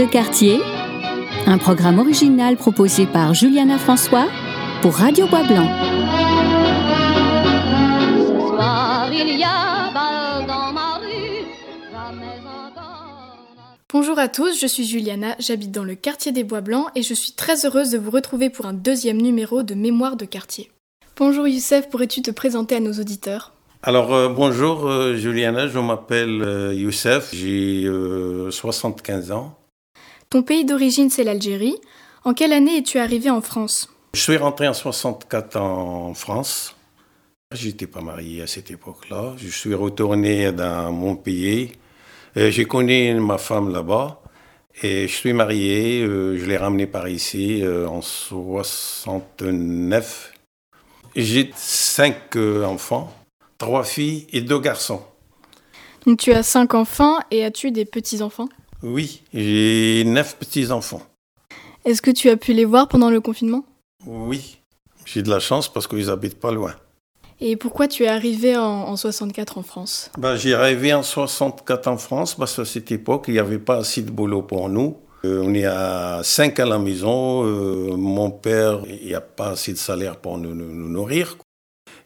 [0.00, 0.60] de quartier,
[1.46, 4.28] un programme original proposé par Juliana François
[4.80, 5.68] pour Radio Bois Blanc.
[8.16, 11.44] Ce soir, il y a bal dans ma rue,
[11.92, 13.36] jamais encore.
[13.92, 17.12] Bonjour à tous, je suis Juliana, j'habite dans le quartier des Bois Blancs et je
[17.12, 20.70] suis très heureuse de vous retrouver pour un deuxième numéro de Mémoire de quartier.
[21.18, 23.52] Bonjour Youssef, pourrais-tu te présenter à nos auditeurs?
[23.82, 29.59] Alors euh, bonjour euh, Juliana, je m'appelle euh, Youssef, j'ai euh, 75 ans.
[30.30, 31.74] Ton pays d'origine c'est l'Algérie.
[32.24, 33.88] En quelle année es-tu arrivé en France?
[34.14, 36.76] Je suis rentré en 64 en France.
[37.52, 39.34] J'étais pas marié à cette époque-là.
[39.38, 41.72] Je suis retourné dans mon pays.
[42.36, 44.20] Euh, J'ai connu ma femme là-bas
[44.84, 46.02] et je suis marié.
[46.02, 50.32] euh, je l'ai ramené par ici euh, en 69.
[51.16, 53.12] J'ai cinq enfants,
[53.58, 55.02] trois filles et deux garçons.
[56.06, 58.48] Donc tu as cinq enfants et as-tu des petits-enfants?
[58.82, 61.02] Oui, j'ai neuf petits-enfants.
[61.84, 63.64] Est-ce que tu as pu les voir pendant le confinement?
[64.06, 64.58] Oui,
[65.04, 66.74] j'ai de la chance parce qu'ils habitent pas loin.
[67.42, 70.10] Et pourquoi tu es arrivé en, en 64 en France?
[70.18, 73.76] Ben, j'ai arrivé en 64 en France parce qu'à cette époque, il n'y avait pas
[73.78, 74.98] assez de boulot pour nous.
[75.24, 77.44] Euh, on est à 5 à la maison.
[77.44, 81.36] euh, mon père, il n'y a pas assez de salaire pour nous, nous- nous nourrir.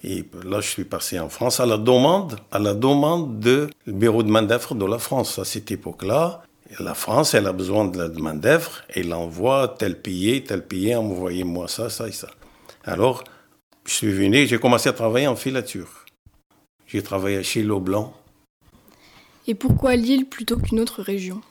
[0.05, 4.23] Et là, je suis passé en France à la demande, à la demande du bureau
[4.23, 5.39] de main-d'œuvre de la France.
[5.41, 6.43] À cette époque-là,
[6.81, 8.83] la France, elle a besoin de la de main-d'œuvre.
[8.89, 12.29] Elle envoie tel pays, tel pays, envoyez-moi ça, ça et ça.
[12.85, 13.25] Alors,
[13.87, 16.05] je suis venu, j'ai commencé à travailler en filature.
[16.87, 18.15] J'ai travaillé chez Leblanc.
[19.47, 21.43] Et pourquoi Lille plutôt qu'une autre région?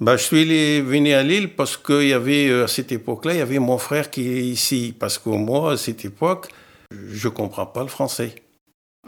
[0.00, 3.38] Bah, je suis venu à Lille parce qu'il y avait, euh, à cette époque-là, il
[3.38, 4.94] y avait mon frère qui est ici.
[4.98, 6.48] Parce que moi, à cette époque,
[6.90, 8.34] je ne comprends pas le français.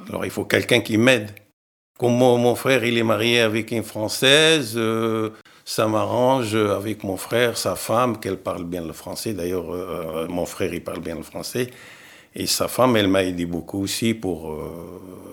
[0.08, 1.30] Alors, il faut quelqu'un qui m'aide.
[1.98, 5.30] Comme mon, mon frère, il est marié avec une Française, euh,
[5.64, 9.32] ça m'arrange avec mon frère, sa femme, qu'elle parle bien le français.
[9.32, 11.70] D'ailleurs, euh, mon frère, il parle bien le français.
[12.34, 15.32] Et sa femme, elle m'a aidé beaucoup aussi pour, euh,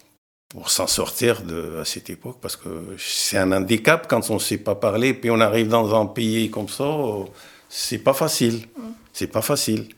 [0.50, 4.40] pour s'en sortir de, à cette époque, parce que c'est un handicap quand on ne
[4.40, 7.24] sait pas parler, puis on arrive dans un pays comme ça, euh,
[7.70, 8.68] c'est pas facile.
[9.14, 9.90] C'est pas facile.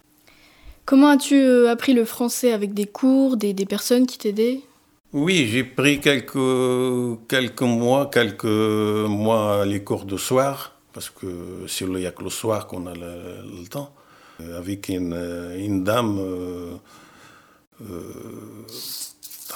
[0.86, 4.62] Comment as-tu euh, appris le français avec des cours, des, des personnes qui t'aidaient?
[5.14, 11.86] Oui, j'ai pris quelques, quelques mois, quelques mois les cours de soir, parce que c'est
[11.86, 13.94] le, le soir qu'on a le, temps,
[14.42, 16.78] euh, avec une, euh, une dame, euh,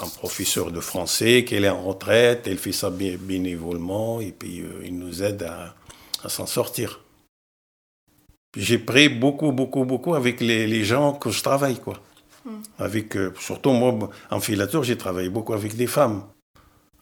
[0.01, 4.63] un professeur de français, qui est en retraite, elle fait ça bé- bénévolement, et puis
[4.84, 5.74] il nous aide à,
[6.24, 7.01] à s'en sortir.
[8.56, 12.00] J'ai pris beaucoup, beaucoup, beaucoup avec les, les gens que je travaille, quoi.
[12.80, 16.24] Avec, euh, surtout moi, en filature, j'ai travaillé beaucoup avec des femmes.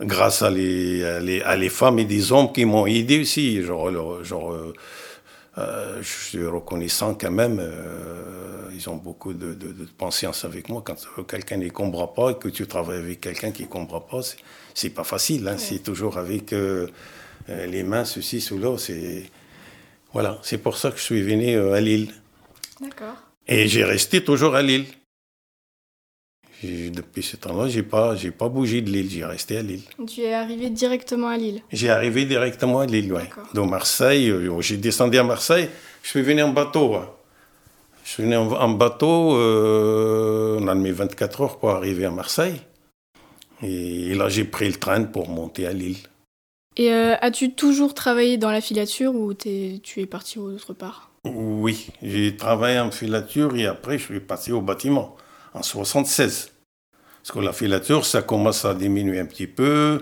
[0.01, 3.61] Grâce à les, à les, à les femmes et des hommes qui m'ont aidé aussi.
[3.63, 4.73] Genre, genre euh,
[5.57, 7.59] euh, je suis reconnaissant quand même.
[7.61, 10.84] euh, ils ont beaucoup de, de, de patience avec moi.
[10.85, 10.95] Quand
[11.25, 14.38] quelqu'un ne comprend pas et que tu travailles avec quelqu'un qui ne comprend pas, c'est-
[14.73, 15.47] c'est pas facile.
[15.47, 16.88] Hein, C'est toujours avec euh,
[17.47, 18.78] les mains, ceci, cela.
[18.78, 19.23] C'est
[20.11, 20.38] voilà.
[20.41, 22.11] C'est pour ça que je suis venu à Lille.
[22.81, 23.16] D'accord.
[23.47, 24.85] Et j'ai resté toujours à Lille.
[26.63, 29.81] Depuis ce temps-là, j'ai pas, j'ai pas bougé de Lille, j'ai resté à Lille.
[30.07, 31.61] Tu es arrivé directement à Lille.
[31.71, 33.09] J'ai arrivé directement à Lille.
[33.09, 33.47] D'accord.
[33.53, 35.69] De Marseille, euh, j'ai descendu à Marseille,
[36.01, 36.95] je suis venu en bateau.
[38.03, 42.61] Je suis venu en, bateau, euh, on a mis 24 heures pour arriver à Marseille.
[43.63, 45.97] Et là, j'ai pris le train pour monter à Lille.
[46.77, 51.11] Et euh, as-tu toujours travaillé dans la filature ou t'es- tu es parti autre part?
[51.23, 55.16] Oui, j'ai travaillé en filature et après, je suis passé au bâtiment
[55.55, 56.51] en 76.
[57.23, 60.01] Parce que la filature, ça commence à diminuer un petit peu.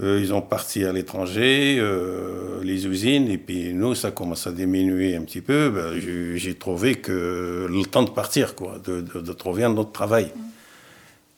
[0.00, 4.52] Euh, ils ont parti à l'étranger, euh, les usines, et puis nous, ça commence à
[4.52, 5.70] diminuer un petit peu.
[5.70, 6.00] Ben,
[6.36, 10.32] j'ai trouvé que le temps de partir, quoi, de, de- de trouver un autre travail.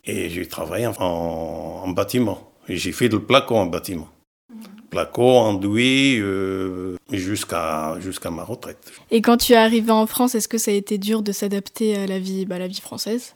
[0.04, 2.50] Et j'ai travaillé en, en bâtiment.
[2.68, 4.08] J'ai fait le placo en bâtiment.
[4.90, 8.92] Placo, enduit, euh, jusqu'à jusqu'à ma retraite.
[9.10, 11.96] Et quand tu es arrivé en France, est-ce que ça a été dur de s'adapter
[11.96, 13.34] à la vie, bah, la vie française?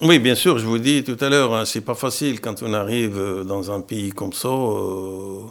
[0.00, 2.72] Oui, bien sûr, je vous dis tout à l'heure, hein, c'est pas facile quand on
[2.72, 5.42] arrive euh, dans un pays comme ça, euh,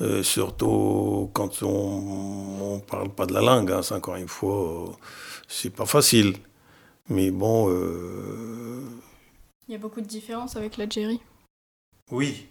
[0.00, 4.86] euh, surtout quand on ne parle pas de la langue, hein, c'est encore une fois,
[4.88, 4.92] euh,
[5.48, 6.34] c'est pas facile.
[7.10, 8.80] Mais bon, euh,
[9.68, 11.20] Il y a beaucoup de différences avec l'Algérie?
[12.10, 12.46] oui.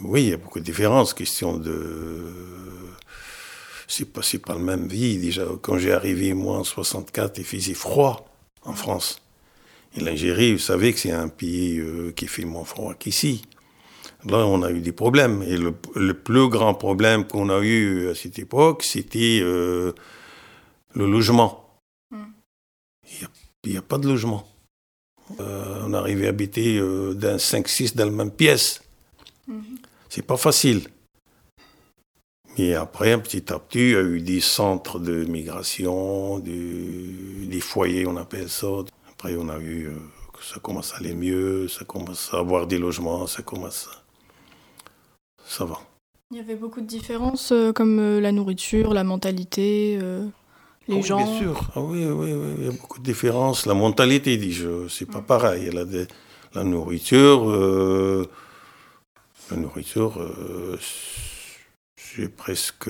[0.00, 2.22] Oui, il y a beaucoup de différences, question de...
[3.86, 5.18] C'est pas, pas la même vie.
[5.18, 8.26] Déjà, quand j'ai arrivé, moi, en 64, il faisait froid
[8.62, 9.20] en France.
[9.96, 13.42] Et l'Algérie, vous savez que c'est un pays euh, qui fait moins froid qu'ici.
[14.26, 15.42] Là, on a eu des problèmes.
[15.42, 19.92] Et le, le plus grand problème qu'on a eu à cette époque, c'était euh,
[20.94, 21.78] le logement.
[22.10, 22.22] Mm.
[23.64, 24.46] Il n'y a, pas de logement.
[25.40, 28.82] Euh, on arrivait à habiter euh, d'un 5-6 dans la même pièce.
[30.14, 30.82] C'est pas facile.
[32.56, 37.58] Et après, petit à petit, il y a eu des centres de migration, des, des
[37.58, 38.68] foyers, on appelle ça.
[39.10, 39.94] Après, on a eu euh,
[40.32, 44.04] que ça commence à aller mieux, ça commence à avoir des logements, ça commence à...
[45.44, 45.80] Ça va.
[46.30, 50.24] Il y avait beaucoup de différences, euh, comme euh, la nourriture, la mentalité, euh,
[50.86, 51.24] les oui, gens.
[51.24, 53.66] Bien sûr, ah oui, oui, oui, il y a beaucoup de différences.
[53.66, 55.70] La mentalité, dis-je, c'est pas pareil.
[55.72, 55.82] La,
[56.54, 58.28] la nourriture,
[59.50, 60.78] la nourriture, euh,
[61.96, 62.88] c'est presque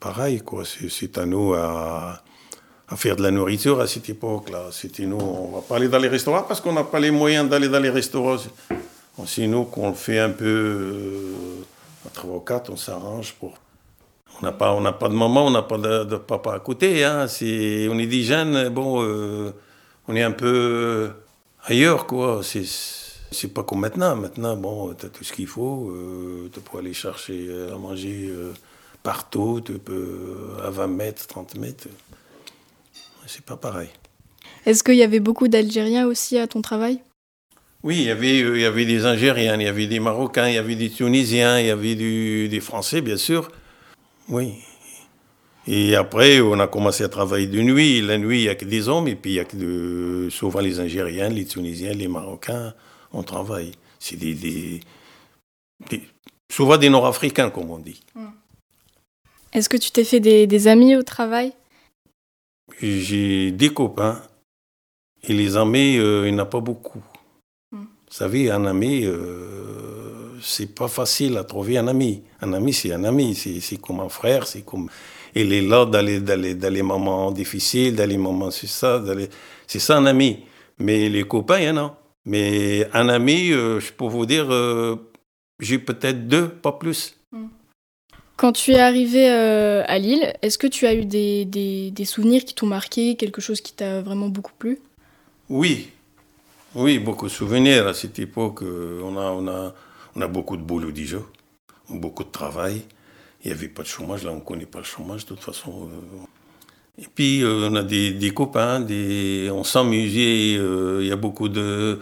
[0.00, 0.64] pareil, quoi.
[0.64, 0.88] C'est-
[1.18, 2.22] à nous à,
[2.88, 4.66] à faire de la nourriture à cette époque-là.
[4.70, 7.48] C'était nous, on va pas aller dans les restaurants parce qu'on n'a pas les moyens
[7.48, 8.38] d'aller dans les restaurants.
[8.38, 8.50] C'est-
[9.46, 11.62] nous qu'on le fait un peu euh,
[12.06, 12.10] à
[12.70, 13.54] on s'arrange pour
[14.40, 17.04] on n'a pas, pas de maman, on n'a pas de, papa à côté.
[17.04, 17.26] Hein.
[17.40, 19.52] On est des jeunes, bon, euh,
[20.08, 21.10] on est un peu
[21.64, 22.42] ailleurs, quoi.
[23.34, 24.16] C'est pas comme maintenant.
[24.16, 25.90] Maintenant, bon, tu as tout ce qu'il faut.
[25.90, 28.52] Euh, tu peux aller chercher à manger euh,
[29.02, 29.60] partout.
[29.64, 31.88] Tu peux à 20 mètres, 30 mètres.
[33.26, 33.88] C'est pas pareil.
[34.66, 37.00] Est-ce qu'il y avait beaucoup d'Algériens aussi à ton travail?
[37.82, 40.48] Oui, il y avait, euh, il y avait des Algériens, il y avait des Marocains,
[40.48, 43.50] il y avait des Tunisiens, il y avait du- des Français, bien sûr.
[44.28, 44.54] Oui.
[45.66, 48.00] Et après, on a commencé à travailler de nuit.
[48.02, 50.28] La nuit, il n'y a que des hommes, et puis il y a que de-
[50.30, 52.74] souvent les Algériens, les Tunisiens, les Marocains,
[53.14, 53.72] on travaille.
[53.98, 54.80] C'est des, des-
[55.90, 56.02] des-
[56.52, 58.00] souvent des Nord-Africains, comme on dit.
[59.52, 61.52] Est-ce que tu t'es fait des, des amis au travail?
[62.80, 64.20] J'ai des copains,
[65.22, 67.02] et les amis, euh, il n'y en a pas beaucoup.
[67.72, 67.78] Mm.
[67.82, 72.22] Vous savez, un ami, euh, c'est pas facile à trouver un ami.
[72.40, 74.90] Un ami, c'est un ami, c'est comme un frère, c'est comme.
[75.36, 78.68] Il est là dans les, dans les, dans les moments difficiles, dans les moments c'est
[78.68, 79.28] ça, les-
[79.66, 80.44] c'est ça un ami.
[80.78, 81.98] Mais les copains, il y en a.
[82.26, 84.96] Mais un ami, euh, je peux vous dire, euh,
[85.60, 87.16] j'ai peut-être deux, pas plus.
[88.36, 92.04] Quand tu es arrivé euh, à Lille, est-ce que tu as eu des, des- des
[92.04, 94.80] souvenirs qui t'ont marqué, quelque chose qui t'a vraiment beaucoup plu?
[95.48, 95.90] Oui,
[96.74, 98.62] oui, beaucoup de souvenirs à cette époque.
[98.62, 99.74] On a, on a,
[100.16, 101.18] on a beaucoup de boulot déjà,
[101.88, 102.82] beaucoup de travail.
[103.44, 105.40] Il n'y avait pas de chômage, là on ne connaît pas le chômage de toute
[105.40, 105.88] façon.
[106.96, 111.16] Et puis euh, on a des, des copains, des, on s'amusait, euh, il y a
[111.16, 111.98] beaucoup de,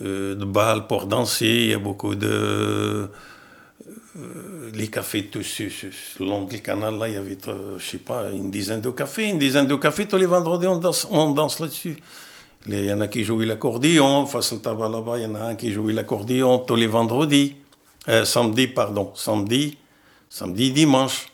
[0.00, 3.08] euh, de balles pour danser, il y a beaucoup de...
[4.16, 5.60] euh, les cafés, tous
[6.18, 8.90] le long du canal, là, il y avait, euh, je sais pas, une dizaine de
[8.90, 11.96] cafés, une dizaine de cafés, tous les vendredis, on danse, on danse là-dessus.
[12.66, 15.42] Il y en a qui jouaient l'accordéon, face au tabac là-bas, il y en a
[15.50, 17.54] un qui jouait l'accordéon tous les vendredis,
[18.24, 19.76] samedi, pardon, samedi,
[20.28, 21.28] samedi, dimanche.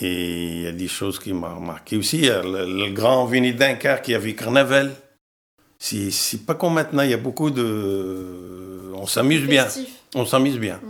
[0.00, 2.28] Et il y a des choses qui m'ont marqué aussi.
[2.28, 4.94] A le, le grand Vinny Dunker qui avait carnaval.
[5.78, 8.92] C'est pas comme maintenant, il y a beaucoup de.
[8.94, 9.66] On s'amuse bien.
[10.14, 10.80] On s'amuse bien.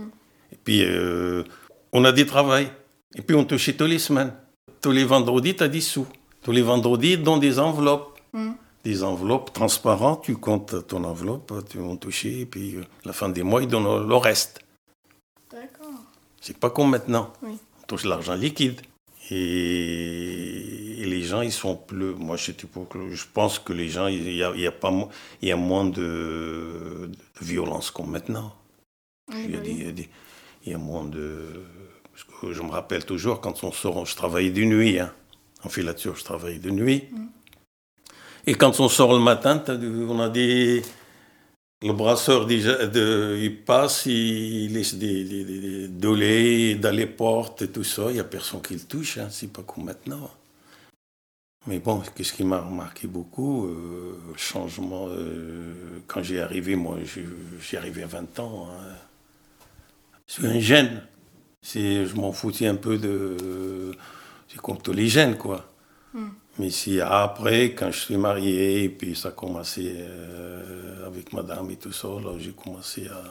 [0.51, 1.43] Et puis, euh,
[1.91, 2.69] on a des travails.
[3.15, 4.33] Et puis, on touchait tous les semaines.
[4.81, 6.05] Tous les vendredis, tu as des sous.
[6.43, 8.19] Tous les vendredis, dans des enveloppes.
[8.33, 8.51] Mm.
[8.83, 13.13] Des enveloppes transparentes, tu comptes ton enveloppe, tu vas en toucher, et puis euh, la
[13.13, 14.59] fin des mois, ils donnent le reste.
[15.49, 16.01] D'accord.
[16.41, 17.31] C'est pas comme maintenant.
[17.41, 17.57] Oui.
[17.81, 18.81] On touche l'argent liquide.
[19.31, 22.13] Et, et les gens, ils sont plus.
[22.15, 25.09] Moi, je, je pense que les gens, il y a, il y a pas, mo-
[25.41, 28.53] il y a moins de, de violence comme maintenant.
[29.33, 30.09] Il y, a des- il y a des-
[30.65, 31.63] il y a moins de.
[32.11, 34.99] Parce que je me rappelle toujours quand on sort, je travaillais de nuit.
[34.99, 35.11] Hein.
[35.63, 37.03] En filature, je travaillais de nuit.
[38.45, 39.63] Et quand on sort le matin,
[40.09, 40.81] on a des.
[41.83, 42.77] Le brasseur, déjà,
[43.35, 48.05] il passe, il laisse des, des, dans les portes et tout ça.
[48.09, 49.17] Il n'y a personne qui le touche.
[49.17, 49.27] Hein.
[49.29, 50.31] C'est pas comme maintenant.
[51.67, 55.07] Mais bon, qu'est-ce qui m'a remarqué beaucoup euh, Changement.
[55.09, 55.73] euh,
[56.07, 58.67] quand j'ai arrivé, moi, j'ai- arrivé à 20 ans.
[58.71, 58.95] hein.
[60.27, 61.01] Je suis un jeune.
[61.63, 63.91] Je m'en foutais un peu de.
[64.47, 65.69] C'est comme tous les jeunes, quoi.
[66.59, 71.71] Mais si après, quand je suis marié, et puis ça a commencé euh, avec madame
[71.71, 73.23] et tout ça, là, j'ai commencé à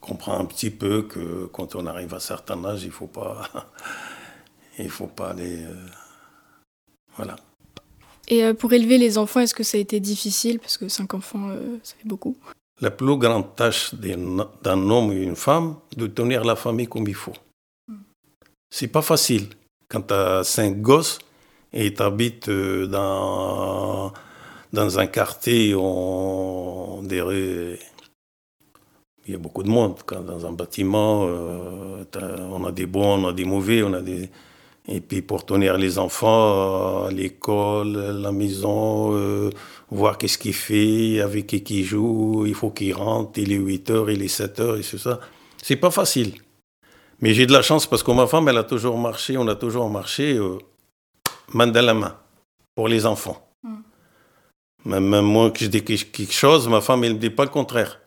[0.00, 3.48] comprendre un petit peu que quand on arrive à un certain âge, il faut pas.
[4.78, 5.64] il faut pas aller.
[5.64, 5.86] euh,
[7.16, 7.36] voilà.
[8.28, 10.58] Et euh, pour élever les enfants, est-ce que ça a été difficile?
[10.58, 12.36] Parce que cinq enfants, euh, ça fait beaucoup.
[12.80, 17.14] La plus grande tâche d'un homme et une femme, de tenir la famille comme il
[17.14, 17.32] faut.
[18.70, 19.48] C'est pas facile.
[19.88, 21.18] Quand tu as cinq gosses
[21.76, 24.12] et tu habites dans,
[24.72, 27.78] dans un quartier, on dirait.
[29.26, 29.96] Il y a beaucoup de monde.
[30.08, 32.04] Dans un bâtiment, euh,
[32.50, 34.30] on a des bons, on a des mauvais, on a des.
[34.88, 39.50] Et puis pour tenir les enfants euh, à l'école, à la maison, euh,
[39.90, 43.90] voir qu'est-ce qu'il fait, avec qui il joue, il faut qu'il rentre, il est 8
[43.90, 45.18] heures, il est 7 heures, et c'est ça.
[45.60, 46.34] C'est pas facile.
[47.20, 49.56] Mais j'ai de la chance parce que ma femme, elle a toujours marché, on a
[49.56, 50.58] toujours marché euh,
[51.52, 52.16] main dans la main
[52.74, 53.42] pour les enfants.
[54.84, 57.50] Même, même moi, que je dis quelque chose, ma femme, elle ne dit pas le
[57.50, 58.00] contraire.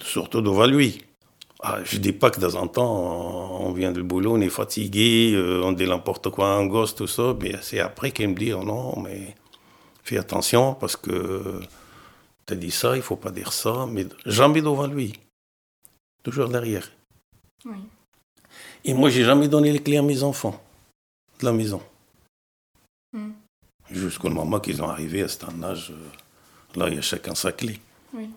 [0.00, 1.02] Surtout devant lui.
[1.62, 5.32] Ah, je dis pas que dans un temps, on vient du boulot, on est fatigué,
[5.34, 7.34] euh, on dit n'importe quoi à un gosse, tout ça.
[7.40, 9.34] Mais c'est après qu'elle me dit, oh non, mais
[10.04, 11.60] fais attention parce que
[12.46, 13.86] tu as dit ça, il faut pas dire ça.
[13.90, 15.12] Mais jamais devant lui.
[16.22, 16.88] Toujours derrière.
[17.64, 17.76] Oui.
[18.84, 20.62] Et moi, j'ai jamais donné les clés à mes enfants
[21.40, 21.82] de la maison.
[24.00, 27.52] Jusqu'au moment qu'ils ont arrivé à cet âge, euh, là, il y a chacun sa
[27.52, 27.78] clé.
[28.14, 28.28] Oui.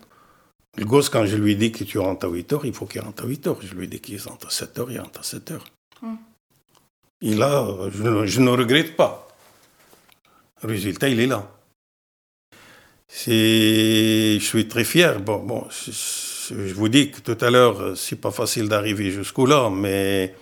[0.76, 3.00] Le gosse, quand je lui dis que tu rentres à 8 heures, il faut qu'il
[3.00, 3.58] rentre à 8 heures.
[3.62, 5.64] Je lui dis qu'il rentre à 7 heures, il rentre à 7 heures.
[6.02, 6.14] Mm.
[7.22, 9.28] Et là, je, ne- je ne regrette pas.
[10.62, 11.48] Résultat, il est là.
[13.08, 15.20] Je suis très fier.
[15.20, 15.92] Bon, bon, je,
[16.50, 20.34] je vous dis que tout à l'heure, c'est pas facile d'arriver jusqu'au là, mais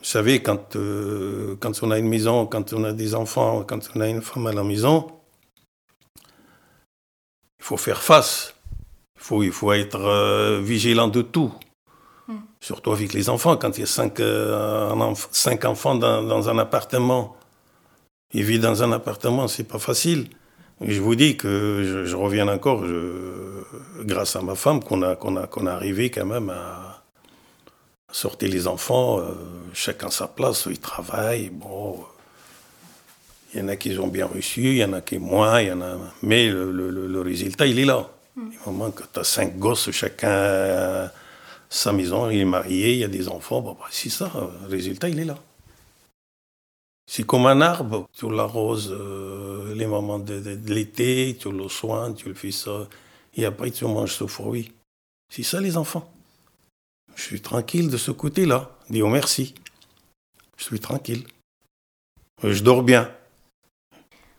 [0.00, 3.80] vous savez, quand, euh, quand on a une maison, quand on a des enfants, quand
[3.94, 5.06] on a une femme à la maison,
[7.58, 8.54] il faut faire face.
[9.16, 11.52] Il faut, il faut être euh, vigilant de tout.
[12.62, 16.48] Surtout avec les enfants, quand il y a cinq, euh, enf- cinq enfants dans, dans
[16.48, 17.36] un appartement.
[18.32, 20.28] Ils vivent dans un appartement, c'est pas facile.
[20.80, 23.64] Et je vous dis que je, je reviens encore, je-
[24.02, 26.99] grâce à ma femme, qu'on a, qu'on a, qu'on a arrivé quand même à,
[28.10, 29.34] à sortir les enfants, euh,
[29.72, 31.50] chacun sa place, ils travaillent.
[31.50, 32.04] Bon,
[33.54, 35.68] il y en a qui ont bien reçu, il y en a qui moins, il
[35.68, 35.96] y en a.
[36.22, 38.08] Mais le, le- le- le résultat, il est là.
[38.36, 41.08] Du moment que tu as cinq gosses, chacun euh,
[41.68, 44.30] sa maison, il est marié, il y a des enfants, bon, bah, c'est ça,
[44.62, 45.38] le résultat, il est là.
[47.06, 51.68] C'est comme un arbre, tu l'arroses euh, les moments de, de- de l'été, tu le
[51.68, 52.88] soignes, tu le fais ça,
[53.34, 54.72] et après tu manges ce fruit.
[55.28, 56.08] C'est ça les enfants.
[57.20, 58.70] Je suis tranquille de ce côté-là.
[58.88, 59.54] Dis merci.
[60.56, 61.24] Je suis tranquille.
[62.44, 63.10] Euh, Je dors bien.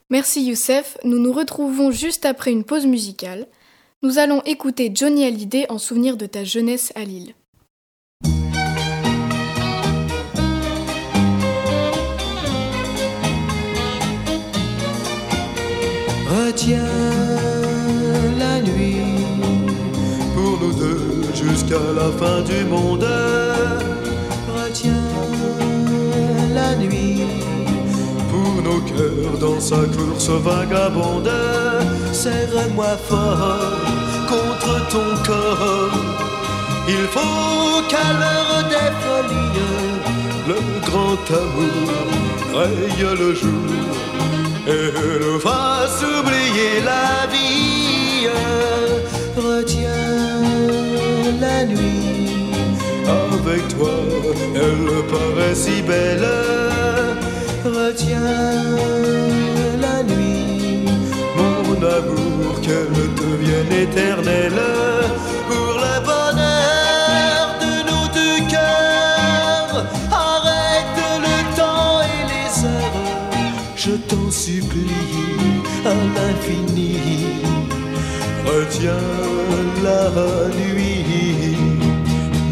[0.10, 3.48] Merci Youssef, nous nous retrouvons juste après une pause musicale.
[4.02, 7.36] Nous allons écouter Johnny Hallyday en souvenir de ta jeunesse à Lille.
[16.28, 17.01] Retiens
[21.72, 23.08] jusqu'à la fin du monde.
[24.56, 24.94] Retiens
[26.54, 27.22] la nuit
[28.30, 31.32] pour nos cœurs dans sa course vagabonde.
[32.12, 33.58] Serre-moi fort
[34.28, 35.92] contre ton corps.
[36.88, 39.72] Il faut qu'à l'heure des folies,
[40.48, 41.92] le grand amour
[42.54, 43.72] raye le jour
[44.68, 47.61] et nous fasse oublier la vie.
[51.66, 52.54] Nuit.
[53.08, 53.96] Avec toi,
[54.56, 56.28] elle paraît si belle.
[57.64, 58.76] Retiens
[59.80, 60.86] la nuit,
[61.38, 64.62] mon amour, qu'elle devienne éternelle
[78.84, 80.10] La
[80.58, 81.56] nuit,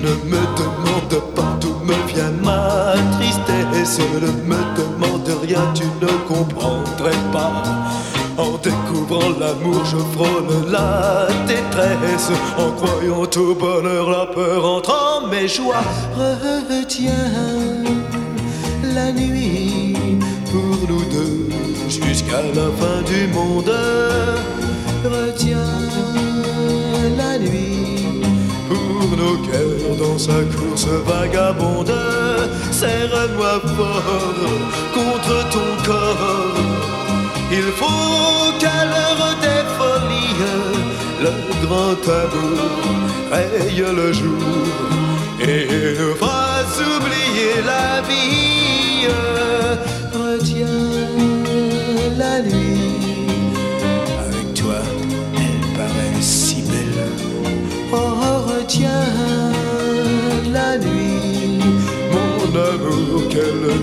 [0.04, 6.12] ne me demande pas d'où me vient ma tristesse, ne me demande rien, tu ne
[6.28, 7.64] comprendrais pas.
[8.38, 12.32] En découvrant l'amour, je frôle la détresse.
[12.58, 15.84] En croyant au bonheur, la peur entre en mes joies.
[16.16, 17.12] Retiens
[18.94, 19.96] la nuit
[20.52, 21.50] pour nous deux
[21.90, 23.74] jusqu'à la fin du monde.
[25.04, 25.58] Retiens
[27.18, 28.14] la nuit
[28.68, 31.94] pour nos cœurs dans sa course vagabonde.
[32.72, 34.04] Serre-moi fort
[34.94, 36.56] contre ton corps.
[37.52, 40.40] Il faut qu'à l'heure des folies,
[41.24, 41.32] le
[41.66, 42.60] grand amour
[43.32, 44.44] raye le jour
[45.42, 45.68] et
[46.00, 49.08] nous fasse oublier la vie.
[50.14, 50.68] Retiens
[52.18, 52.69] la nuit,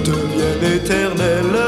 [0.07, 1.59] devienne éternelle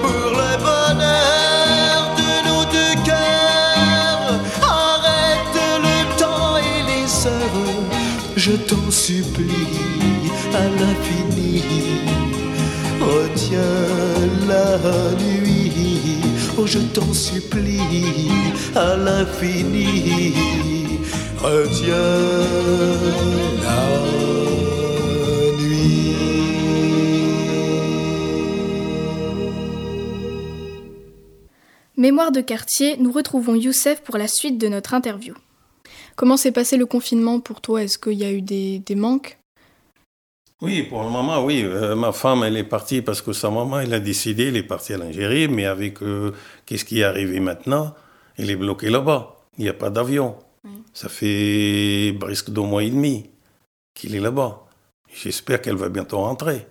[0.00, 4.34] pour le bonheur de nos deux cœurs.
[4.62, 7.82] Arrête le temps et les heures,
[8.36, 9.72] je t'en supplie,
[10.54, 11.64] à l'infini.
[13.00, 13.84] Retiens
[14.48, 14.78] la
[15.24, 16.20] nuit,
[16.58, 18.30] oh je t'en supplie,
[18.74, 20.34] à l'infini.
[21.42, 21.96] Retiens
[23.62, 24.45] la
[31.98, 35.34] Mémoire de quartier, nous retrouvons Youssef pour la suite de notre interview.
[36.14, 37.82] Comment s'est passé le confinement pour toi?
[37.82, 39.38] Est-ce qu'il y a eu des, des manques?
[40.60, 41.62] Oui, pour le moment, oui.
[41.64, 44.62] Euh, ma femme, elle est partie parce que sa maman, elle a décidé, elle est
[44.62, 46.32] partie à l'Algérie, mais avec euh,
[46.66, 47.94] qu'est-ce qui est arrivé maintenant?
[48.36, 49.34] Elle est bloquée là-bas.
[49.56, 50.36] Il n'y a pas d'avion.
[50.92, 53.30] Ça fait presque deux mois et demi
[53.94, 54.66] qu'il est là-bas.
[55.14, 56.66] J'espère qu'elle va bientôt rentrer.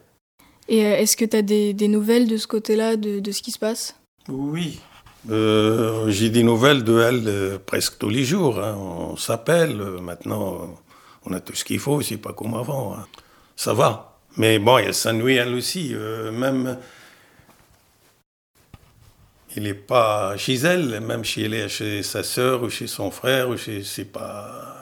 [0.67, 3.41] Et euh, est-ce que tu as des, des nouvelles de ce côté-là, de, de ce
[3.41, 3.95] qui se passe?
[4.27, 4.79] Oui.
[5.29, 8.59] Euh, J'ai des nouvelles de elle euh, presque tous les jours.
[8.63, 8.75] hein.
[8.77, 9.79] On s'appelle.
[9.81, 10.77] euh, Maintenant,
[11.25, 12.01] on a tout ce qu'il faut.
[12.01, 12.95] C'est pas comme avant.
[12.95, 13.07] hein.
[13.55, 14.19] Ça va.
[14.37, 15.93] Mais bon, elle s'ennuie elle aussi.
[16.31, 16.77] même.
[19.55, 23.09] Il n'est pas chez elle, même si elle est chez sa sœur ou chez son
[23.11, 23.81] frère, ou chez.
[23.83, 24.75] C'est pas.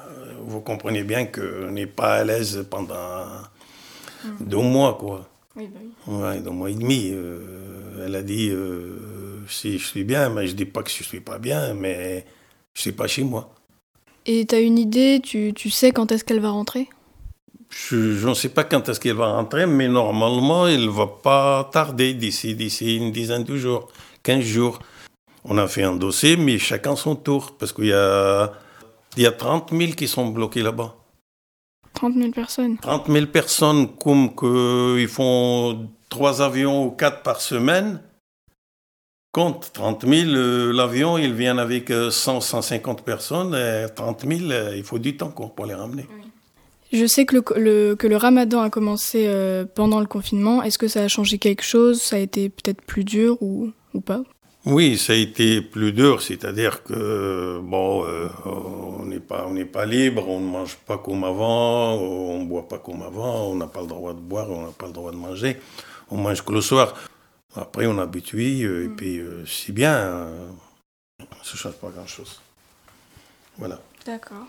[0.45, 3.25] Vous comprenez bien qu'on n'est pas à l'aise pendant
[4.39, 5.29] deux mois, quoi.
[5.55, 6.13] Oui, bah oui.
[6.15, 7.13] Ouais, deux mois et demi.
[8.03, 8.51] elle a dit
[9.47, 12.25] si je suis bien, mais je dis pas que je suis pas bien, mais
[12.73, 13.53] je suis pas chez moi.
[14.25, 16.87] Et tu as une idée tu, tu sais quand est-ce qu'elle va rentrer?
[17.69, 22.13] Je ne sais pas quand est-ce qu'elle va rentrer, mais normalement, elle va pas tarder
[22.13, 24.79] d'ici d'ici une dizaine de jours, 15 jours.
[25.43, 28.53] On a fait un dossier, mais chacun son tour, parce qu'il y a,
[29.17, 30.95] il y a 30 000 qui sont bloqués là-bas.
[31.93, 32.77] 30 000 personnes.
[32.77, 38.01] 30 000 personnes, comme que ils font trois avions ou quatre par semaine.
[39.33, 43.55] Compte 30 000, euh, l'avion, ils viennent avec euh, 100, 150 personnes.
[43.55, 46.05] et 30 000, euh, il faut du temps quoi, pour les ramener.
[46.91, 50.61] Je sais que le, le- que le ramadan a commencé euh, pendant le confinement.
[50.61, 51.99] Est-ce que ça a changé quelque chose?
[51.99, 54.21] Ça a été peut-être plus dur ou, ou pas?
[54.67, 59.65] Oui, ça a été plus dur, c'est-à-dire que bon, euh, on n'est pas, on n'est
[59.65, 63.55] pas libre, on ne mange pas comme avant, on ne boit pas comme avant, on
[63.55, 65.57] n'a pas le droit de boire, on n'a pas le droit de manger,
[66.11, 66.93] on mange que le soir.
[67.55, 70.47] Après, on habitue, euh, et puis euh, c'est bien, euh,
[71.43, 72.41] ça ne change pas grand-chose.
[73.57, 73.79] Voilà.
[74.05, 74.45] D'accord.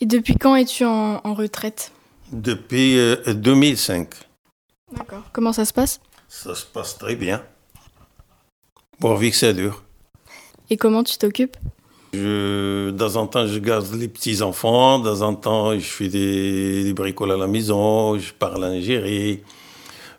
[0.00, 1.92] Et depuis quand es-tu en, en retraite?
[2.32, 4.08] Depuis euh, 2005,
[4.96, 5.22] D'accord.
[5.32, 6.00] Comment ça se passe?
[6.28, 7.42] Ça se passe très bien.
[8.98, 9.82] Bon, vu que c'est dur.
[10.70, 11.56] Et comment tu t'occupes?
[12.12, 14.98] Je, de temps en temps, je garde les petits-enfants.
[14.98, 18.18] De temps en temps, je fais des, des bricoles à la maison.
[18.18, 19.42] Je pars à l'Algérie.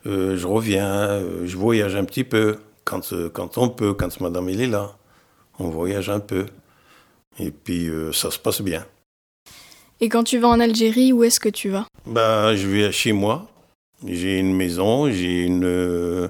[0.08, 0.88] Euh, je reviens.
[0.90, 2.58] euh, je voyage un petit peu.
[2.86, 4.98] Quand, euh, quand on peut, quand madame elle est là.
[5.60, 6.46] On voyage un peu.
[7.40, 8.86] Et puis, ça se passe bien.
[10.00, 11.86] Et quand tu vas en Algérie, où est-ce que tu vas?
[12.06, 13.48] Bah, je vais chez moi.
[14.06, 16.28] J'ai une maison, j'ai une, euh,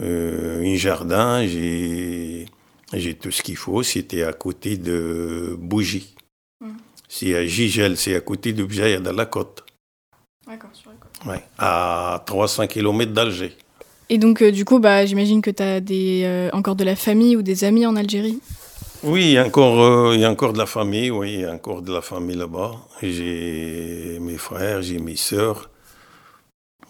[0.00, 2.46] euh, un jardin, j'ai,
[2.92, 3.82] j'ai tout ce qu'il faut.
[3.82, 6.14] C'était à côté de Bougie.
[6.60, 6.76] Mhm.
[7.08, 9.63] C'est à Gigel, c'est à côté de Bjaïa, dans la côte.
[10.46, 11.26] D'accord, sur la côte.
[11.26, 13.56] Ouais, à 300 km d'Alger.
[14.10, 16.96] Et donc, euh, du coup, bah, j'imagine que tu as des, euh, encore de la
[16.96, 18.38] famille ou des amis en Algérie?
[19.02, 21.40] Oui, il y a encore, euh, il y a encore de la famille, oui, il
[21.40, 22.72] y a encore de la famille là-bas.
[23.02, 25.70] J'ai mes frères, j'ai mes sœurs.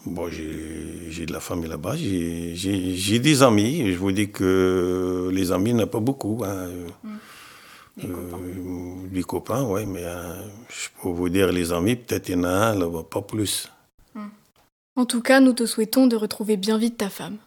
[0.05, 1.95] Bon, j'ai j'ai de la famille là-bas.
[1.95, 3.91] J'ai- des amis.
[3.91, 6.43] Je vous dis que les amis, il n'y en a pas beaucoup.
[6.45, 6.67] hein.
[7.97, 9.07] Des Euh, copains.
[9.11, 12.43] des copains, oui, mais euh, je peux vous dire les amis, peut-être il y en
[12.43, 13.69] a un là-bas, pas plus.
[14.97, 17.37] En tout cas, nous te souhaitons de retrouver bien vite ta femme.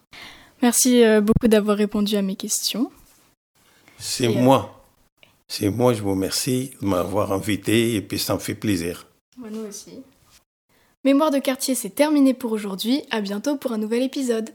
[0.61, 2.91] Merci euh, beaucoup d'avoir répondu à mes questions.
[3.97, 4.83] C'est euh, moi.
[5.47, 9.07] C'est moi, je vous remercie de m'avoir invité et puis ça me fait plaisir.
[9.37, 10.01] nous aussi.
[11.03, 13.01] Mémoire de quartier, c'est terminé pour aujourd'hui.
[13.09, 14.51] À bientôt pour un nouvel épisode.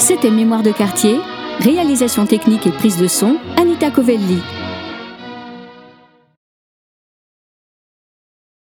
[0.00, 1.20] C'était Mémoire de quartier,
[1.60, 4.40] réalisation technique et prise de son, Anita Covelli.